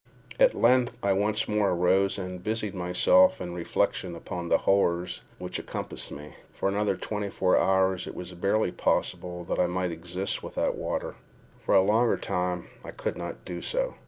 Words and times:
At 0.39 0.55
length 0.55 0.97
I 1.03 1.13
once 1.13 1.47
more 1.47 1.69
arose, 1.69 2.17
and 2.17 2.43
busied 2.43 2.73
myself 2.73 3.39
in 3.39 3.53
reflection 3.53 4.15
upon 4.15 4.49
the 4.49 4.57
horrors 4.57 5.21
which 5.37 5.59
encompassed 5.59 6.11
me. 6.11 6.37
For 6.55 6.67
another 6.67 6.95
twenty 6.97 7.29
four 7.29 7.55
hours 7.59 8.07
it 8.07 8.15
was 8.15 8.33
barely 8.33 8.71
possible 8.71 9.43
that 9.43 9.59
I 9.59 9.67
might 9.67 9.91
exist 9.91 10.41
without 10.41 10.73
water—for 10.75 11.75
a 11.75 11.83
longer 11.83 12.17
time 12.17 12.65
I 12.83 12.89
could 12.89 13.15
not 13.15 13.45
do 13.45 13.61
so. 13.61 13.93